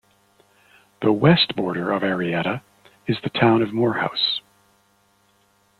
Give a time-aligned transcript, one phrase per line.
[1.03, 2.63] The west border of Arietta
[3.05, 4.41] is the Town of Morehouse.